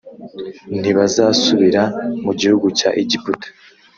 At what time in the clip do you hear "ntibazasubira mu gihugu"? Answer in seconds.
0.79-2.67